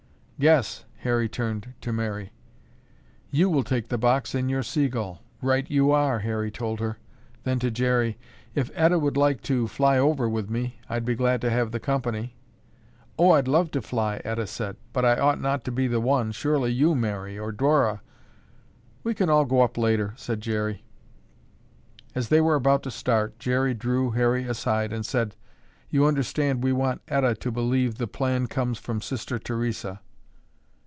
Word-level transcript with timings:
"Guess," 0.41 0.85
Harry 1.01 1.29
turned 1.29 1.75
to 1.81 1.93
Mary. 1.93 2.31
"You 3.29 3.47
will 3.47 3.63
take 3.63 3.89
the 3.89 3.97
box 3.99 4.33
in 4.33 4.49
your 4.49 4.63
Seagull." 4.63 5.21
"Right 5.39 5.69
you 5.69 5.91
are," 5.91 6.17
Harry 6.17 6.49
told 6.49 6.79
her. 6.79 6.97
Then 7.43 7.59
to 7.59 7.69
Jerry, 7.69 8.17
"If 8.55 8.71
Etta 8.73 8.97
would 8.97 9.15
like 9.17 9.43
to 9.43 9.67
fly 9.67 9.99
over 9.99 10.27
with 10.27 10.49
me, 10.49 10.79
I'd 10.89 11.05
be 11.05 11.13
glad 11.13 11.41
to 11.41 11.51
have 11.51 11.69
company." 11.83 12.37
"Oh, 13.19 13.33
I'd 13.33 13.47
love 13.47 13.69
to 13.69 13.83
fly," 13.83 14.19
Etta 14.25 14.47
said, 14.47 14.77
"but 14.93 15.05
I 15.05 15.15
ought 15.17 15.39
not 15.39 15.63
to 15.65 15.71
be 15.71 15.85
the 15.87 16.01
one; 16.01 16.31
surely 16.31 16.71
you, 16.71 16.95
Mary, 16.95 17.37
or 17.37 17.51
Dora—" 17.51 18.01
"We 19.03 19.13
can 19.13 19.29
all 19.29 19.45
go 19.45 19.61
up 19.61 19.77
later," 19.77 20.15
said 20.17 20.41
Jerry. 20.41 20.83
As 22.15 22.29
they 22.29 22.41
were 22.41 22.55
about 22.55 22.81
to 22.81 22.89
start, 22.89 23.37
Jerry 23.37 23.75
drew 23.75 24.09
Harry 24.09 24.45
aside 24.47 24.91
and 24.91 25.05
said: 25.05 25.35
"You 25.91 26.07
understand 26.07 26.63
we 26.63 26.73
want 26.73 27.03
Etta 27.07 27.35
to 27.35 27.51
believe 27.51 27.99
the 27.99 28.07
plan 28.07 28.47
comes 28.47 28.79
from 28.79 29.01
Sister 29.01 29.37
Theresa." 29.37 30.01